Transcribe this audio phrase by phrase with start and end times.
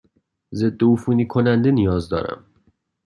[0.55, 2.45] ضدعفونی کننده نیاز دارم.